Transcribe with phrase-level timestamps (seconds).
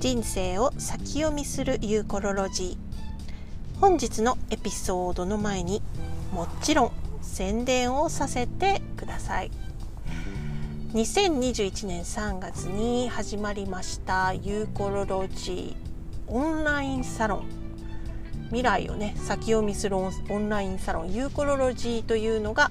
[0.00, 3.80] 人生を先読みするユーコロロジー。
[3.80, 5.82] 本日のエピソードの前に
[6.32, 9.50] もちろん宣伝をさせてください。
[10.94, 16.32] 2021年3月に始まりましたユーコロロジー。
[16.32, 17.48] オンラインサロン。
[18.46, 21.12] 未来をね先読みするオンラインサロン。
[21.12, 22.70] ユーコロロジーというのが、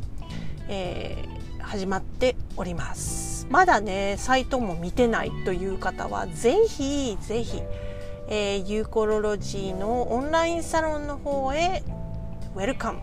[0.67, 3.28] えー、始まっております。
[3.49, 7.61] まだねサイトも見てないという方はぜひぜひ、
[8.27, 11.83] えー、ユーコロロジーのオンラインサロンの方へ
[12.55, 12.99] ウェルカム、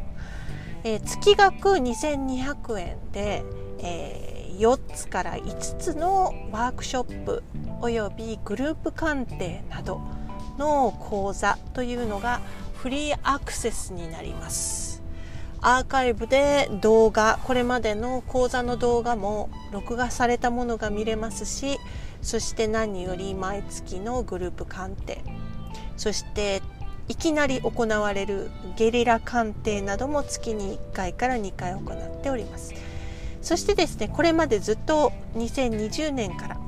[0.84, 3.44] えー、月額2200円で、
[3.80, 7.42] えー、4つから5つのワークショップ
[7.80, 10.00] およびグループ鑑定など
[10.58, 12.40] の講座というのが
[12.76, 14.85] フリーアクセスになります。
[15.68, 21.78] アーカイブで動画これまでの講座の動画も録画されたものが見れますし
[22.22, 25.24] そして何より毎月のグループ鑑定。
[25.96, 26.62] そして
[27.08, 32.72] いきなり行われるゲリラ鑑定なども月に1回から2回行っております。
[33.42, 36.60] そしてですねこれまでずっと2020年から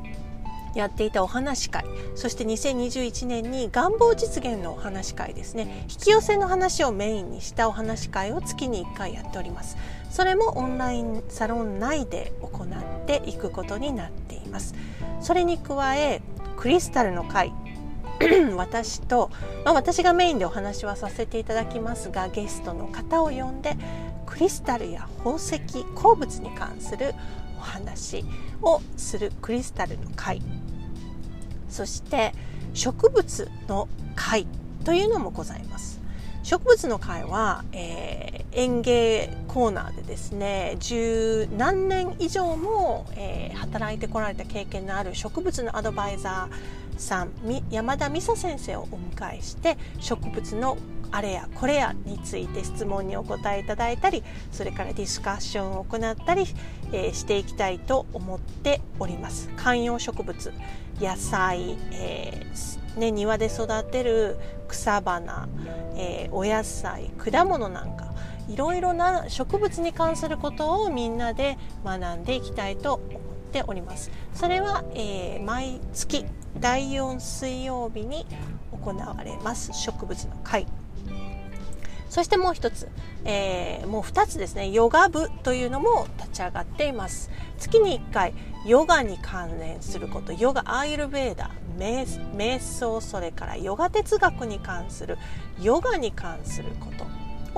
[0.74, 1.84] やっていたお話会。
[2.14, 5.86] そして2021年に願望実現のお話会ですね。
[5.90, 9.76] 引き寄せの話をメインにしたお話会を月に1回やっております。
[10.10, 14.74] それもオンラインサロン内で行っていくことになっています。
[15.20, 16.22] それに加え
[16.56, 17.52] クリスタルの会。
[18.56, 19.30] 私と、
[19.64, 23.76] まあ、私がメインでお話はさせていただきますがゲストの方を呼んで
[24.26, 25.60] クリスタルや宝石
[25.94, 27.14] 鉱物に関する
[27.58, 28.24] お話
[28.62, 30.42] をするクリスタルの会。
[31.68, 32.32] そして
[32.74, 34.46] 植物の会
[34.84, 35.98] というのもございます。
[36.42, 47.30] 植物の会は、えー、園芸コーナーでですね十何年以上も、えー、働いてこられた経験のある植物のアドバイザーさん
[47.70, 50.78] 山田美沙先生をお迎えして植物の
[51.10, 56.46] あれやこれやについて質問にお答えいただいたりそれからディスカッションを行ったり、
[56.92, 59.48] えー、していきたいと思っております。
[59.56, 60.52] 観葉植物
[61.00, 64.36] 野菜、えー、ね、庭で育てる
[64.66, 65.48] 草花、
[65.96, 68.12] えー、お野菜果物なんか
[68.48, 74.10] いろいろな植物に関することをみんなで学んでいきたいと思っております。
[74.34, 76.24] それは、え毎月
[76.58, 78.26] 第4水曜日に
[78.72, 80.66] 行われます植物の会。
[82.08, 82.88] そしてもう一つ、
[83.24, 87.30] えー、もう二つですね、ヨガ部というのも立ち上がっています。
[87.58, 88.34] 月に1回、
[88.66, 95.18] ヨガに関連すること、ヨガ、アーユルベーダ、瞑想、それからヨガ哲学に関する、
[95.60, 97.06] ヨガに関すること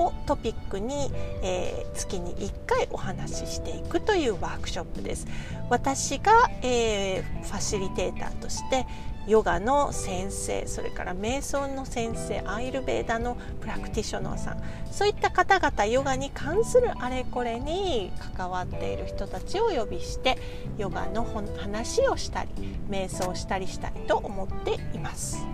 [0.03, 1.11] をトピックに、
[1.43, 5.27] えー、月に1回お話ししていくというワークショップです。
[5.69, 8.85] 私が、えー、ファシリテーターとして
[9.27, 14.63] ヨガの先生それから瞑想の先生アイルベーダのプラクティショナーさん。
[14.91, 20.37] そういった方々ヨガに関するあれこれに関わっている人たちを呼びして
[20.77, 21.25] ヨガの
[21.57, 22.49] 話をしたり
[22.89, 25.45] 瞑想したりしたいと思っています。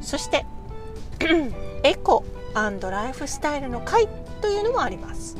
[0.00, 0.46] そして
[1.84, 4.08] エコライフスタイルの会
[4.40, 5.36] というのもあります。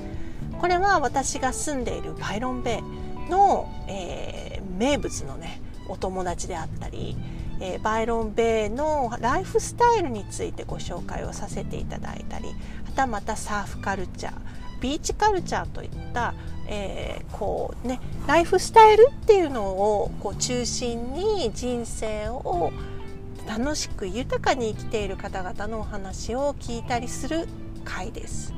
[0.61, 7.17] これは私が住んでいるバイロンベイの、えー、名物のねお友達であったり
[7.61, 12.55] えー、バイロン・ベイのライフスタイルについてご紹介をさせていただいたりは
[12.97, 14.33] たまたサーフカルチャー
[14.81, 16.35] ビーチカルチャーといった、
[16.67, 22.73] えー、こうねライフスタイルっていうのをこう中心に人生を
[23.47, 27.47] 楽しく豊かに生きている方々のお話を聞いたりする
[27.85, 28.55] 回です。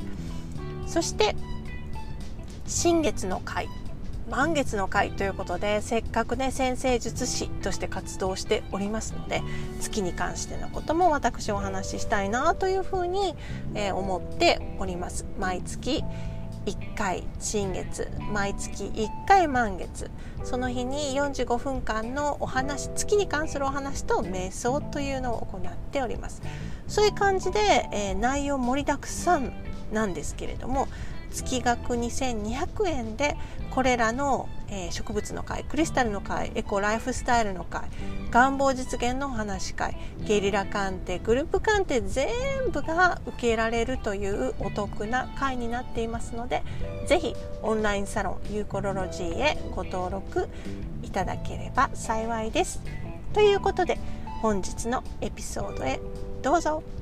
[0.86, 1.34] そして
[2.66, 3.68] 新月の回。
[4.32, 9.42] 満月の会ということでせっかくね先生術師として活動しておりますので
[9.78, 13.34] 月に関してのことも私お話ししたいなというふうに、
[13.74, 15.26] えー、思っております。
[15.38, 16.02] 毎月
[16.64, 20.10] 1回新月毎月1回満月。
[20.44, 26.40] その日に45分間のお話月に関するお話と瞑想というのを行っております。
[26.88, 27.60] そういう感じで、
[27.92, 29.52] えー、内容盛りだくさん
[29.92, 30.88] なんですけれども
[31.32, 33.36] 月額2200円で
[33.70, 37.82] これらの、え、植物の会クリスタルの会エコライフスタイルの会
[38.30, 39.96] 願望実現のお話会
[40.26, 42.28] ゲリラ鑑定グループ鑑定全
[42.70, 46.62] 部が受けられるというお得な会になっていますので
[47.06, 50.48] ぜひオンラインサロンユーコロロジーへご登録
[51.02, 52.80] いただければ幸いです。
[53.32, 53.98] ということで
[54.42, 56.00] 本日のエピソードへ
[56.42, 57.01] どうぞ。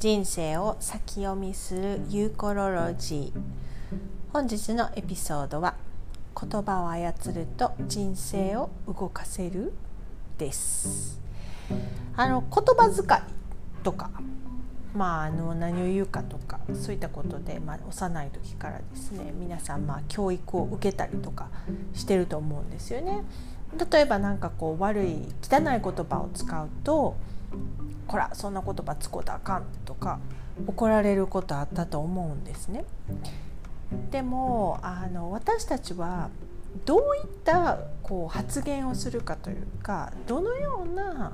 [0.00, 3.40] 人生を先読みするユーコロロジー
[4.32, 5.74] 本日のエピソードは
[6.34, 9.74] 言葉を操ると人生を動かせる
[10.38, 11.20] です
[12.16, 14.10] あの言葉遣いとか
[14.94, 21.48] まあ、あの何を言うかとかそういったことで、まあ、幼い時からですね皆さんまあ教育を受けたりとか
[21.92, 23.22] してると思うんですよね。
[23.92, 27.14] 例えば何かこう悪い汚い言葉を使うと
[28.06, 30.18] 「こらそんな言葉使うたあかん」とか
[30.66, 32.84] 怒られることあったと思うんですね。
[34.10, 36.30] でもあの私たちは
[36.84, 41.32] どういったこう発言をするかというかどのような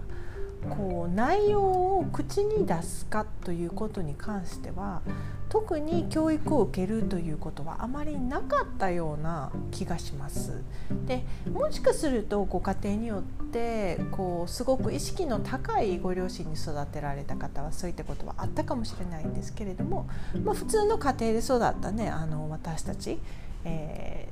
[0.70, 5.02] こう内容を口に出すかということに関しては
[5.48, 10.62] 特に教育を受けるということはあまりなかったような気がします。
[11.06, 20.08] でもしかするとご家庭によってこうすごく意識の高いご両親に育てられた方はそういったことはあったかもしれないんですけれども、
[20.44, 23.18] まあ、普通の家庭で育ったねあの私たち、
[23.64, 24.28] え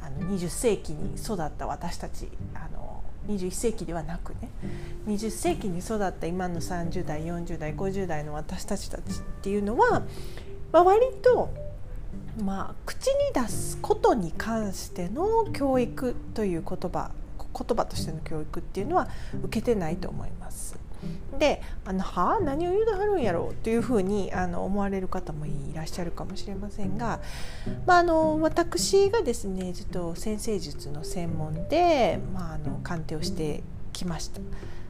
[0.00, 2.85] ー、あの20世紀に育った私たちあの
[3.26, 4.50] 21世紀ではなくね
[5.06, 10.02] 20世紀に育った今の30代40代50代の私たちたちっていうのは、
[10.72, 11.50] まあ、割と、
[12.42, 19.08] まあ、口に出すことに関しての教育という言葉言葉としての教育っていうのは
[19.42, 20.85] 受けてないと思います。
[21.38, 22.40] であのはあ？
[22.40, 27.20] 何を言うてはるんやろうというふうにあの思われる方もいらっしゃるかもしれませんが、
[27.86, 33.62] まあ、あの私がですねずっと先生術の専門で、まあ、あの鑑定をして
[33.96, 34.40] きました。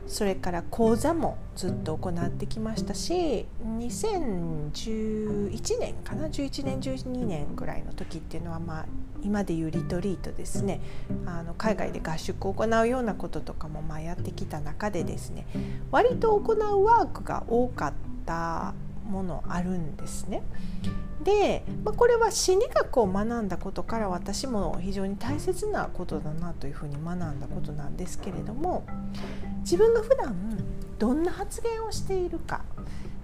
[0.07, 8.87] それから講座もずっと行ってきましたし2011年かな？11年12年ぐらいの時っていうのはまあ
[9.25, 10.81] 今でいうリトリートですね
[11.27, 15.47] あの海外で合宿を行うようなこととかもまあやってきた中でですね
[15.91, 17.93] 割と行うワークが多かっ
[18.25, 18.75] た
[19.09, 20.43] ものあるんですね。
[21.23, 28.87] で、まあ、これは心理学を学んだことから私も非常に大切なことだなというふうに学んだことなんですけれども
[29.61, 30.37] 自分が普段
[30.99, 32.65] どんな発言をしているか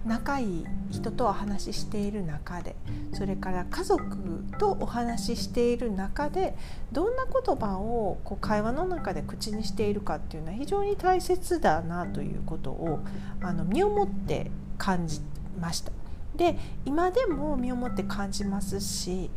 [0.04, 2.74] 仲いい人とお話ししている中で
[3.12, 6.56] それから家族とお話ししている中で
[6.90, 12.98] どんな言葉をこう会話の中で口にしているかっていうのは非常に大切だなということを
[13.40, 15.20] あの身をもって感じ
[15.60, 15.92] ました。
[16.36, 16.56] で
[16.86, 19.30] 今でも身をもって感じますし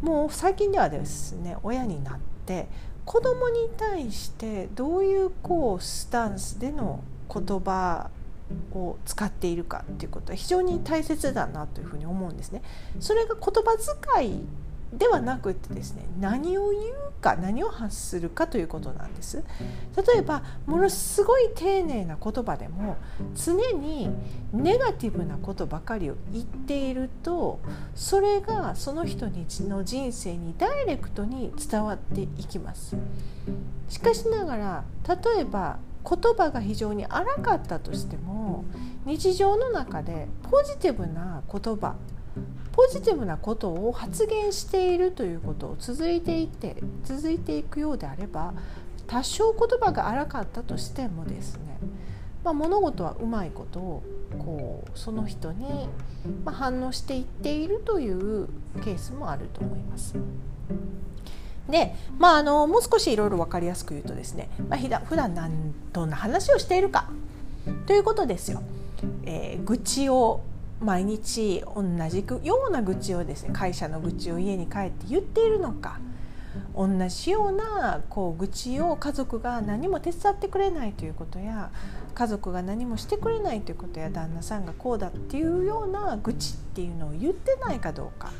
[0.00, 2.68] もう最近ではですね親になって
[3.04, 7.02] 子供に対してどういうこうスタンスでの
[7.32, 8.10] 言葉
[8.72, 12.62] を使っているかっていうことは非常に大切だなというふうに思うんですね。
[13.00, 13.76] それが言葉
[14.16, 14.44] 遣い
[14.92, 16.84] ではなくてですね何を言う
[17.20, 19.44] か何を発するかということなんです。
[19.96, 22.96] 例えばものすごい丁寧な言葉でも
[23.34, 24.10] 常に
[24.52, 27.60] ネガティブなことばかりを言っていると
[27.94, 32.96] それがその人の人生にダイレクトに伝わっていきます。
[33.88, 38.64] しかしながら例えば言葉が非常に荒かったとしても
[39.04, 41.96] 日常の中でポジティブな言葉
[42.78, 48.54] ポジティブなことを発言しているということを続いていって続いていくようであれば
[49.08, 51.76] 多少言葉が荒かったとしてもですね、
[52.44, 54.02] まあ、物事はうまいことを
[54.38, 55.88] こうその人に、
[56.44, 58.46] 反応していっているという
[58.84, 60.14] ケースもあると思います。
[61.68, 67.10] で、まあ、あのもう少しいろいろ分かりやすく言うとですね、まあ、普段何どんな話をしているか
[67.86, 68.62] ということですよ。
[69.24, 70.42] えー、愚痴を
[70.80, 75.98] 毎日同じような愚痴をですね会社の愚痴を家に帰って言っているのか
[76.74, 81.70] 同じようなこう愚痴を家族が何も手伝ってくれないということや
[82.14, 88.32] 家族が何もしてくれないということや旦那さんがこうだっていうような愚痴っていうのを言ってないかどうか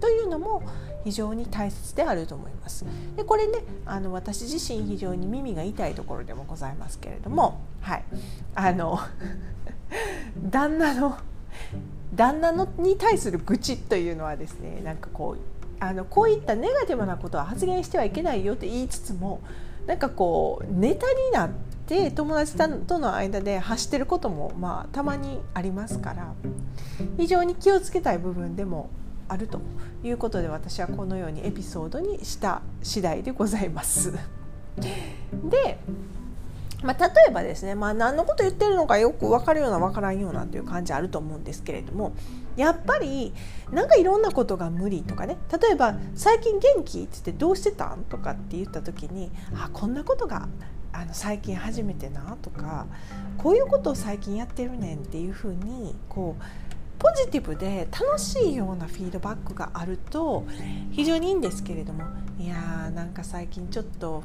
[0.00, 0.62] というのも
[1.04, 2.84] 非常に大切であると思います。
[3.16, 8.04] でこれねあの私自身非常に耳が痛いところでもございますけれども、はい、
[8.54, 8.98] あの
[10.50, 11.16] 旦那の
[12.14, 19.40] 旦那のに対する愚痴というのはですねなんかこうあのこういったネガティブなことは発言してはいけないよって言いつつも
[19.86, 21.50] なんかこうネタになっ
[21.86, 22.56] て友達
[22.86, 26.34] との間で発してることもまあたまにありますから
[27.16, 28.90] 非常に気をつけたい部分でも
[29.28, 29.60] あると
[30.04, 34.12] いうことで私はこのようにエピソードにした次第でございます。
[35.48, 35.78] で
[36.82, 42.12] まあ、例えばですね、まあ、何のこと言ってるのかよく分かるような分からんようなという感じあると思うんですけれども
[42.56, 43.32] やっぱり
[43.70, 50.48] なんかいろんなことが無理とかね例えば「最近元気?」って言って「どうしてたん?」とかって言った時に「あこんなことが
[50.92, 52.86] あの最近初めてなとか
[53.38, 56.42] こういうことを最近やってるねんっていうふうにこう
[56.98, 60.44] ポジティブで楽しいようなフィードバックがあると
[60.90, 62.04] 非常にいいんですけれども
[62.38, 64.22] いやーなんか最近ちょっと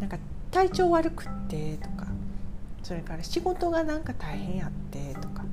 [0.00, 0.16] なんか
[0.54, 2.06] 体調悪くってとか
[2.84, 5.44] それから仕事がなんか大変やってとか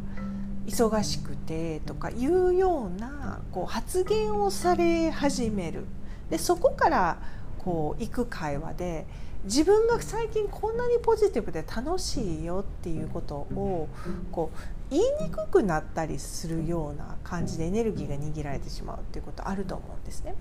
[0.68, 5.86] 忙しくてとかいうようなこう発言をされ始める
[6.30, 7.18] でそこから
[7.58, 9.08] こう行く会話で
[9.46, 13.90] 自分が最近こんなにポジティブで楽しいよっていうことを
[14.32, 14.58] こう
[14.92, 20.36] 言いにくくなったりするような感じでエネルギーが握られてしまうっていうことあると思うんですね。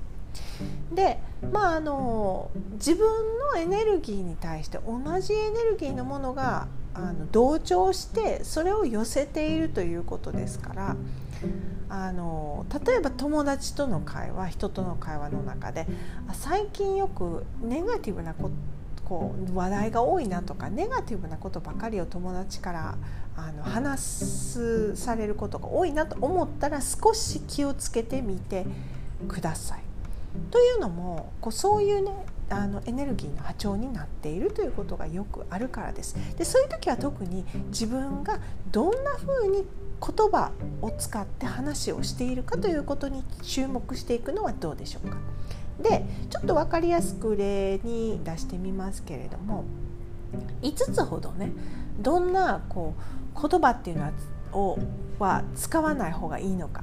[0.93, 1.19] で
[1.53, 3.09] まああの自分
[3.55, 10.97] のエネルギーに対して同じエネルギーのものがあの同調してそれを寄せているということですから
[11.89, 15.87] あの例えば友達との会話人との会話の中で
[16.33, 18.55] 最近よくネガティブなこと
[19.11, 22.95] こう話題が多いなとかネガティブなことばかりを友達から
[23.37, 28.67] あの話すされることが多いなと思ったら少し気をつけてみて
[29.27, 29.90] ください。
[30.51, 32.13] というのもこうそういうね
[32.49, 36.17] あのエネルギーの波長になっているということがよくあるからです。
[36.37, 38.41] でそういう時は特に自分が
[38.73, 39.65] どんな風に
[40.01, 40.51] 言葉
[40.83, 45.17] を使って話をしているかということに注目していくのはどうでしょうか。
[45.81, 49.65] でちょっと分かりやすく例に出してみますけれども
[50.63, 51.53] 5つほどね
[51.99, 52.95] どんなこ
[53.35, 54.13] う言葉っていうのは
[54.53, 54.79] を
[55.19, 56.83] は使わない方がいいのか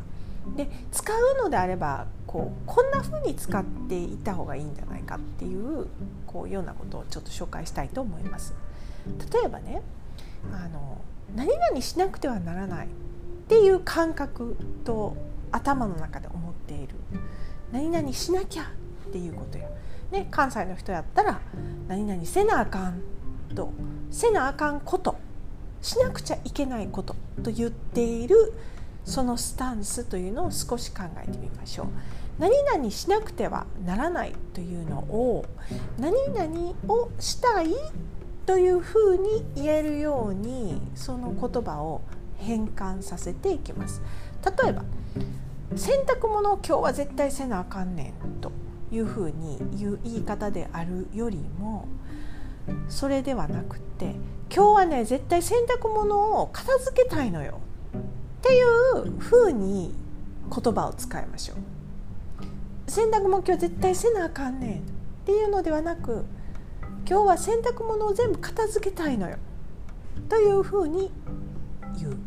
[0.56, 5.88] で使うのであればこうこんな風に使っていた方がいいんじゃないかっていう
[6.26, 8.54] こうようなことをちょっと紹介したいと思います。
[9.32, 9.82] 例えばね
[10.52, 11.02] あの
[11.36, 12.90] 何々しなくてはならないっ
[13.48, 15.16] ていう感覚と
[15.52, 16.96] 頭の中で思っている
[17.72, 18.64] 何々しなきゃ
[19.08, 19.70] っていうことや、
[20.12, 21.40] ね、関西の人やったら
[21.88, 23.02] 何々せなあかん
[23.56, 23.72] と
[24.12, 25.16] せなあかんこと
[25.82, 28.54] しなくちゃいけないことと言っている
[29.08, 31.88] そのスタンスというのを少し考えてみましょう。
[32.40, 35.46] 何々しなくてはならないというのを
[35.98, 37.70] 何々をしたい
[38.46, 42.02] というふうに言えるようにその言葉を
[42.36, 44.02] 変換させていきます。
[44.44, 44.84] 例えば
[45.76, 48.52] 洗濯物を今日は絶対せなあかんねんと
[48.92, 51.88] いうふうに言う言い方であるよりも
[52.90, 54.16] それではなくって
[54.54, 57.62] 今日はね絶対洗濯物を片付けたいのよ
[58.38, 59.94] っていうふうに
[60.50, 61.58] 言葉を使いましょう。
[62.90, 64.82] 洗濯物今日絶対せなあかんねんっ
[65.26, 66.26] ていうのではなく
[67.10, 69.38] 今日は洗濯物を全部片付けたいのよ。
[70.30, 71.12] というふうに
[72.00, 72.18] 言う。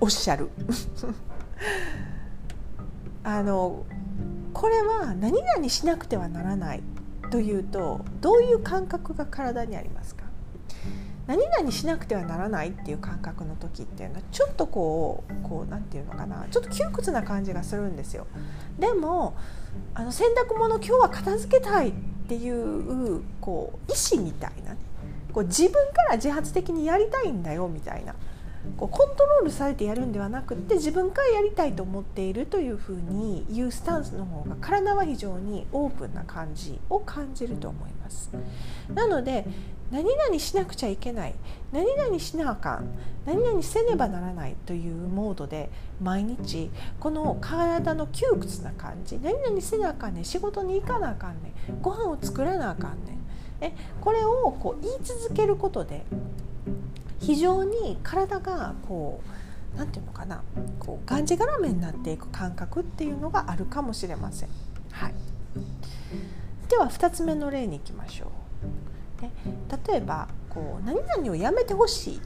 [0.00, 0.50] おっしゃる。
[3.22, 3.84] あの
[4.52, 6.82] これは何々しなくてはならない
[7.30, 10.23] というとどういう感覚が体にありますか？
[11.26, 18.26] 何々しなくてはならないっていう感覚の時っていうのはちょっとこうこうなんて言うのかなちょっと窮屈な感じがするんですよ。
[18.78, 19.34] でも
[19.94, 21.92] あの洗濯物今日は片付けたいっ
[22.28, 24.78] ていうこう意思みたいなね
[25.32, 28.14] こう自分から自発的にやりたいんだよみたいな
[28.76, 38.30] こうコントロールされてやるんではなくって自分からやりたいと思っているというふうに言うスタンスの方が体は非常にオープンな感じを感じると思います。
[38.92, 39.46] なので
[39.90, 41.34] 何々しなくちゃいけない
[41.72, 42.88] 何々しなあかん
[43.26, 56.04] 何々せねばならないというモードで毎日この体の窮屈な感じ何々せなあかんねん仕事に行かなあかんねんご飯を作らなあかんねんこれをこう言い続けることで
[57.24, 59.22] 非常に体がこ
[59.74, 60.42] う何て言うのかな
[60.78, 64.50] こうがんじがらめになっていく感覚っていうのがあるかもしれません。
[64.90, 65.14] はい、
[66.68, 68.30] では2つ目の例にいきましょ
[69.20, 69.22] う。
[69.22, 69.32] ね、
[69.86, 72.20] 例えばこう何々をやめてほしいっ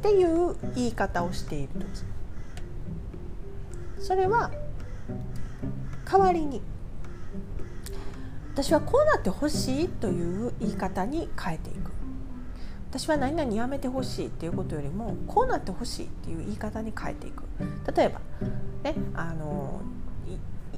[0.00, 2.04] ていう言い方をしている時
[3.98, 4.52] それは
[6.04, 6.62] 代わりに
[8.52, 11.97] 私はこうなってほしいという言い方に変えていく
[12.90, 17.44] 私は何々やめてほしいっていうことよりもこうなってほしいっていう言い方に変えていく。
[17.94, 18.20] 例えば、
[18.82, 19.80] ね、あの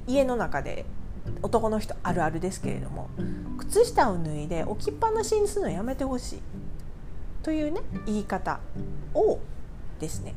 [0.07, 0.85] 家の中で
[1.43, 3.11] 男の人あるあるですけれども
[3.59, 6.40] 靴下を脱いで置きっぱなしにするのやめてほしい
[7.43, 8.59] というね言い方
[9.14, 9.38] を
[10.00, 10.35] ですね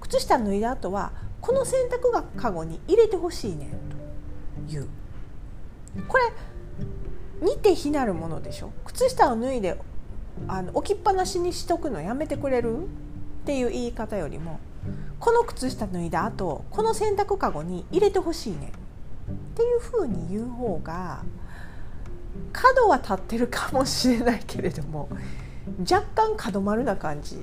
[0.00, 3.70] 靴下脱いだ後はこの洗濯がカゴに入れてほしいね
[4.68, 4.88] という。
[6.08, 6.24] これ
[7.40, 8.70] 似て非なるものでしょ？
[8.84, 9.78] 靴下を脱いで
[10.48, 12.78] あの置きっぱなしにしとくのやめてくれる？
[12.78, 14.58] っていう言い方よりも
[15.20, 18.72] この靴下脱いだ後この洗濯かごに入れてほしいね。
[19.30, 21.22] っていうふうに言う方が
[22.52, 25.08] 角は立ってるかもしれないけれども
[25.80, 27.36] 若干角丸な感じ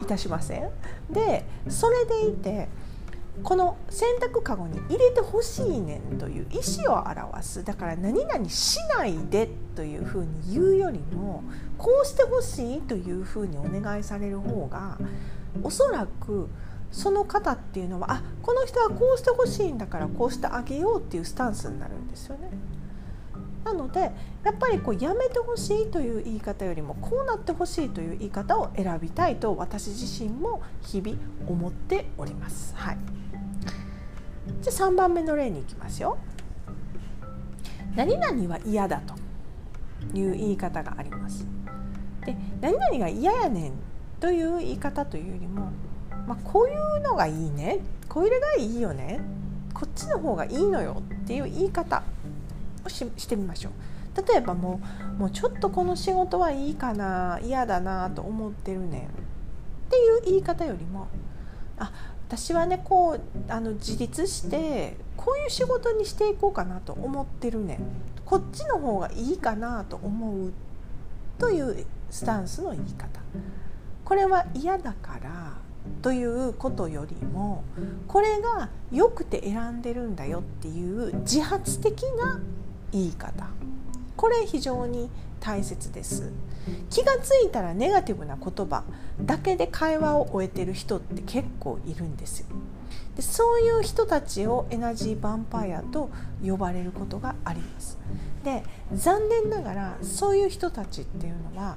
[0.00, 0.70] いたしません？
[1.10, 2.68] でそれでいて
[3.42, 11.44] この洗濯かごに入れてほしいねんという意思を表すだから何々しないでというふうに言うよりも
[11.78, 14.98] こうしてほしいというふうにお願いされる方が
[15.62, 16.48] おそらく
[16.90, 22.50] その方っていうのはあこの人はこうしてほしいんだからこうしてあげようっていうスタンスになるんですよね。
[23.66, 24.12] なので
[24.44, 32.72] やっぱりこうやめてほしいという言い方よりもこうなってほしいという言い方を選びたいと私自身も日々思っております。
[32.76, 32.98] はい、
[34.60, 36.18] じゃあ3番目の例に行きますよ。
[37.94, 39.14] 何々は嫌だと
[40.16, 41.46] いう言い方があります。
[42.24, 43.72] で何々が嫌やねん
[44.20, 45.70] という言い方というよりも、
[46.26, 49.20] まあ、こういうのがいいねこれがいいよね
[49.72, 52.02] こっちの方がいいのよっていう言い方
[52.84, 53.72] をししてみましょう
[54.28, 54.80] 例えばも
[55.16, 59.04] うもうちょっとこの仕事はいいかな嫌だなと思ってるねんっ
[59.90, 61.08] ていう言い方よりも
[61.78, 61.92] あ
[62.28, 63.20] 私はねこう
[63.52, 67.78] あの自立してこういう仕事にしていこうかなと思ってるね。
[68.24, 70.52] こっちの方がいいかなと思う
[71.38, 73.20] というスタンスの言い方。
[74.04, 75.52] これは嫌だから
[76.02, 77.62] ということよりも
[78.08, 82.40] これが良くて選んでるんだよっていう自発的な
[82.90, 83.46] 言い方。
[84.16, 86.32] これ非常に大切です。
[86.90, 88.82] 気がついたらネガティブな言葉
[89.20, 92.46] だけで会話を終えてる人って結構いるんですよ。
[93.14, 96.10] でそういう人たちをエナジーヴァンパイアと
[96.44, 97.98] 呼ばれることがあります。
[98.44, 101.76] で残念ながらそういう人たちっていうのは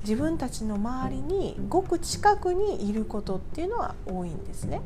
[0.00, 4.82] 自分たちの周りにごく近くにいることっていうのは多いんですね。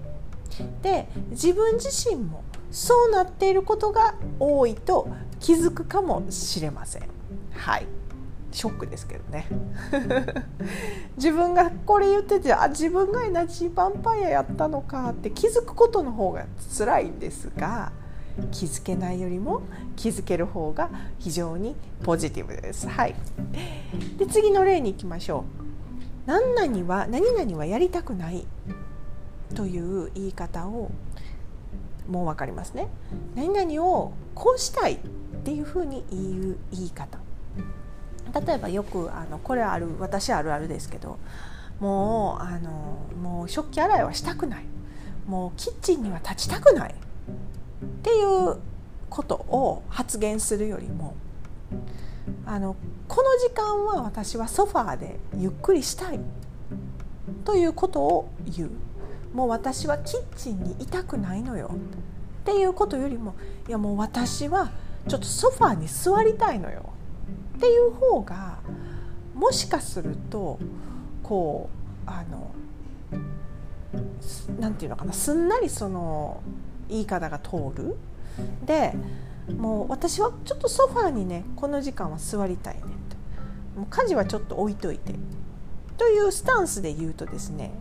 [0.83, 5.09] で自分自身もそうなっていることが多いと
[5.41, 7.03] 気づくかもしれません
[7.53, 7.87] はい
[8.51, 9.47] ショックですけどね
[11.17, 17.93] 自分がこれ言っててあ自分がエナジーヴァンパイアやったのかって気づくことの方が辛いんですが
[18.51, 19.63] 気づけないよりも
[19.97, 22.89] 気づける方が非常にポジティブです。
[22.89, 23.15] はい、
[24.17, 25.69] で次の例に行きましょう。
[26.27, 28.47] 何々は何々はやりたくない
[29.55, 30.91] という言い方を
[32.09, 32.89] もう分かりますね。
[33.35, 34.99] 何々をこうしたいっ
[35.45, 37.19] ていうふうに言う言い方。
[38.47, 41.19] 例えばよくあのこれある私あるあるですけど
[41.81, 42.71] もうあの
[43.23, 44.65] もう食器洗いはしたくない
[45.27, 46.95] もうキッチンには立ちたくないっ
[48.03, 48.57] ていう
[49.09, 51.15] ことを発言するよりも
[52.45, 56.21] あのこの時間は私はソファーでゆっくりしたい
[57.45, 58.71] ということを言う
[59.33, 61.71] もう私はキッチンにいたくないのよ。
[62.43, 63.35] っていうことよりも
[63.69, 64.71] いやもう私は
[65.07, 66.85] ちょっとソファーに座りたいのよ。
[67.57, 68.59] っていう方が
[69.35, 70.59] もしかすると
[71.23, 71.69] こ
[72.07, 72.53] うあの
[74.59, 76.43] なんていうのかなすんなりその
[76.89, 77.97] 言い方が通る。
[78.65, 78.95] で
[79.57, 82.83] もう私はちょっとソファーにねこの時間は座りたいね
[83.75, 85.15] ともう家事はちょっと置いといて。
[85.99, 87.73] というスタンスで言うとですね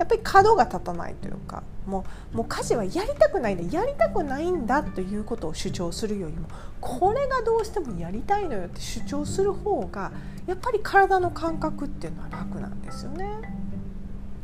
[0.00, 6.48] やっぱり角が立たないというかもうもう家事はやりたくないでやりたくないんだということを主張するよりも
[6.80, 10.10] これがどうしてもやりたいのよって主張する方が
[10.46, 13.26] やっぱり体の感覚っていうのは楽なんですよね。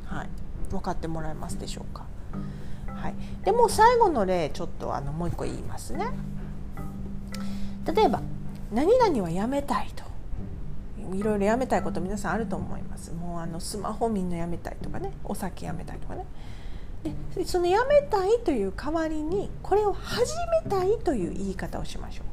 [0.05, 0.29] はい、
[0.71, 2.05] 分かってもらえますでしょうか。
[2.95, 6.07] はい、でも最後の例ちょっとあのもう一個言いますね。
[7.87, 8.21] 例えば
[8.73, 10.05] 何々はやめたいと
[11.13, 13.13] いろいろやめたいこと皆さんあると思います。
[13.13, 15.13] もうあのスマホみんなやめたいとかね。
[15.25, 16.25] お酒やめたいとかね。
[17.35, 22.25] でそのやめたいという代わりにこれを始めたいという言い方をしましょ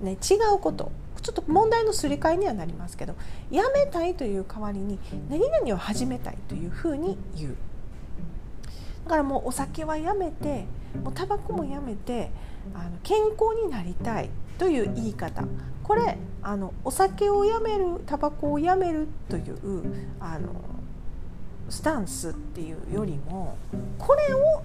[0.00, 0.90] う、ね、違うこと。
[1.20, 3.14] ちょっと問題のすり替えにはなりますけど
[3.48, 4.98] やめたいという代わりに
[5.30, 7.56] 何々を始めたいというふうに言う。
[9.04, 10.66] だからもうお酒はやめて
[11.02, 12.30] もうタバコもやめて
[12.74, 15.44] あの健康になりたいという言い方。
[15.82, 19.58] これあのお酒をやめるタバコをやめるという
[20.20, 20.48] あの
[21.68, 23.56] スタンスっていうよりも
[23.98, 24.62] これを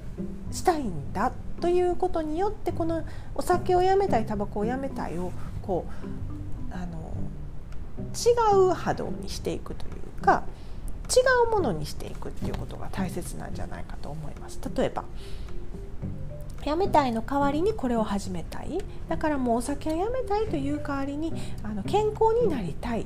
[0.52, 3.04] したいんだということによってこの
[3.36, 5.86] お酒をやめたいタバコをやめたいをこ
[6.72, 7.14] うあの
[8.14, 10.44] 違う波動にしていくというか
[11.10, 14.60] 違うものにしていくっていうことが大切なんじゃないかと思います。
[14.76, 15.06] 例えば
[16.68, 18.78] やめたいの代わりにこれを始めたい。
[19.08, 21.32] だからもうお酒はやめたいという代わりに
[21.64, 23.06] あの健康になりたい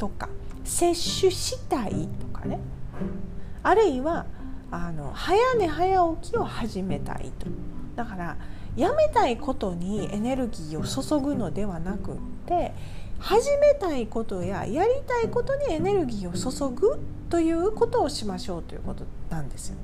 [0.00, 0.28] とか
[0.64, 0.86] 摂
[1.20, 2.58] 取したいとかね。
[3.62, 4.26] あるいは
[4.72, 7.46] あの早寝早起きを始めたいと。
[7.94, 8.36] だから
[8.74, 12.16] やめたいことにエネルギーを注ぐのではなくっ
[12.46, 12.72] て
[13.20, 16.98] 始めたいことややりたいことにエネルギーを注ぐ
[17.30, 19.76] ということをしましょうということなんですよ。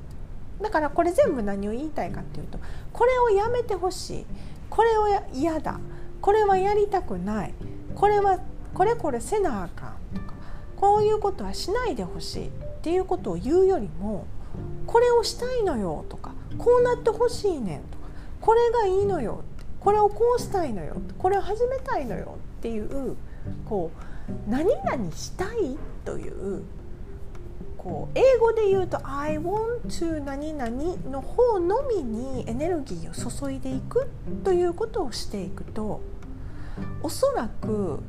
[0.60, 2.58] だからこれ全部何を言いたいかっていうと
[2.92, 4.26] これをやめてほしい。
[4.70, 5.78] これを嫌だ。
[6.20, 7.54] これはやりたくない。
[7.94, 8.38] これは
[8.74, 10.34] これこれせなあかんとか
[10.76, 12.48] こういうことはしないでほしい。
[12.48, 12.50] っ
[12.82, 14.26] ていうことを言うよりも
[14.86, 18.04] これをしたいのよとかこうなってほしいねんとか
[18.40, 19.42] これがいいのよ。
[19.80, 20.96] これをこうしたいのよ。
[21.18, 22.36] これを始めたいのよ。
[22.58, 23.16] っていう
[23.64, 26.62] こう何々したいという
[27.78, 30.70] こう英語で言うと「I want to 何々」
[31.10, 34.08] の方のみにエネルギーを注いでいく
[34.44, 36.00] ということをしていくと
[37.02, 38.00] おそらく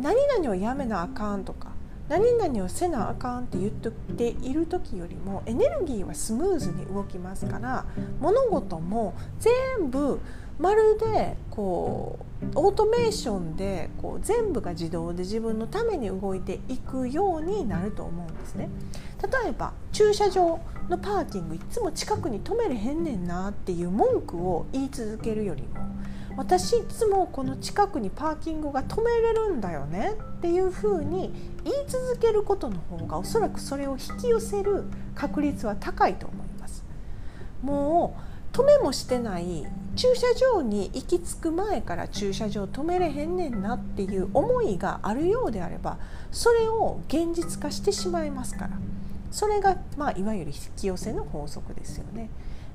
[0.00, 1.68] 何々をやめなあかんとか
[2.10, 7.86] 何々をせなあかんって言っている時よりもエネルギーはスムーズに動きますから
[8.18, 10.18] 物事も全部
[10.58, 18.68] まるでこうオートメーションでこう全部が自動で自分のために動いていくようになると思うんですね。
[19.22, 25.68] 例えば駐車場のパーキングいつも近くに止めれへんねんなっていう文句を言い続けるよりも
[26.40, 36.82] 私いつもこの近くにパーキングが止めれるんだよねっていうふうに言い続けることの方がおそらくそれを引き寄せる確率は高いと思います。
[37.60, 38.16] も
[38.54, 45.98] う止めもしてない駐車場に行き着く前から駐車場止めれへんねんなっていう思いがあるようであれば
[46.30, 48.70] それを現実化してしまいますから
[49.30, 52.30] それが、まあ、いわゆる引き寄せの法則ですよね。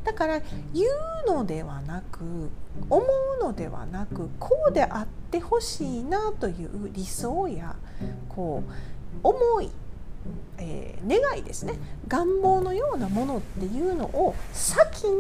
[0.06, 0.40] だから
[0.74, 0.86] 言
[1.28, 2.50] うのではなく
[2.90, 3.04] 思
[3.40, 7.76] うのではなくこうであってほしいなという理想や
[8.30, 9.72] こう思い、
[10.60, 11.74] えー、願いですね
[12.08, 15.16] 願望のようなものっていうのを先に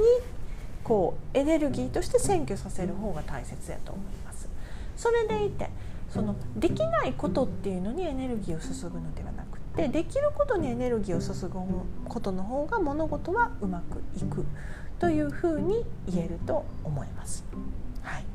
[0.83, 4.47] こうエネルギーとして占拠させる方が大切だと思います。
[4.95, 5.69] それでいて
[6.11, 9.43] そのできないことっていうのにエネルギーを注ぐのではな
[9.75, 11.59] くてできることにエネルギーを注ぐ
[12.07, 14.45] ことの方が物事はうまくいく。
[14.99, 17.43] というふうに言えると思います。
[18.01, 18.25] はい。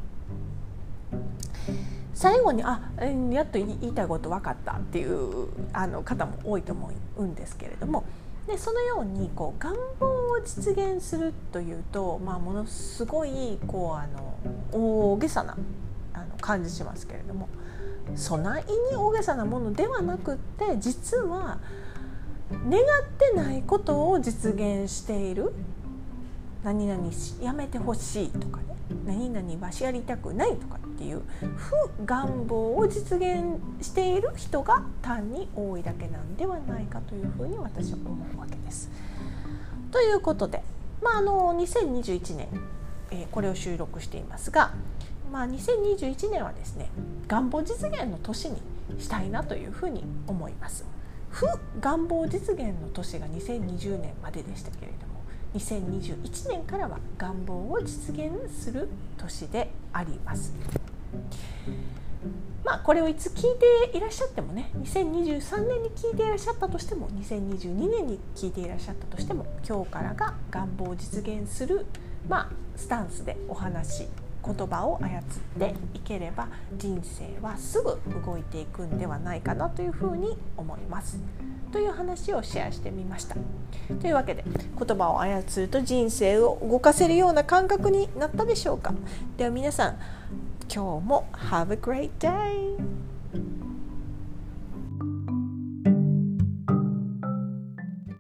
[2.15, 2.91] 最後にあ
[3.33, 8.05] やっと言いたいこと分かったっていうあの方も多いと思うんですけれども。
[8.47, 15.57] でそのようにこう願望を実現するというと、まあ、ものすごいこうあの大げさな
[16.15, 17.49] あの感じしますけれども。
[18.15, 21.59] 備えに大げさなものではなくって実は
[22.69, 22.85] 願っ
[23.19, 25.53] てないことを実現している。
[26.63, 27.11] 何々
[27.41, 28.65] やめてほしいとかね。
[29.07, 31.23] 何々はしやりたくないとかっていう
[31.57, 38.91] 不願望を実現している人が単に多いだけなんではないかというふうに私は思うわけです。
[39.91, 40.63] ということで、
[41.03, 42.49] まあ、あの2021年、
[43.11, 44.73] えー、これを収録していますが、
[45.31, 46.91] まあ、2021年はですね
[47.29, 48.61] 願望実現の年に
[48.99, 50.85] したいなというふうに思います。
[51.31, 51.47] 不
[51.81, 55.23] 願望実現の年が2020年まででしたけれども
[55.55, 60.53] 2021年からは願望を実現する年であります。
[62.65, 63.59] まあこれをいつ聞い
[63.93, 71.87] ていらっしゃってもね2023年に聞いていらっしゃったとしても2022年に聞いていらっしゃったとしても今日からが願望を実現する、
[72.29, 74.09] まあ、スタンスでお話
[74.45, 75.23] 言葉を操っ
[75.59, 81.19] ていければ人生はすぐ動いていくんではないかなというふうに思います。
[81.73, 83.37] という話をシェアしてみました。
[84.01, 88.93] というわけで言葉を操ると人生を動かせるような感覚になったでしょうか？
[89.37, 89.99] では皆さん
[90.73, 92.77] 今日も Have a great day!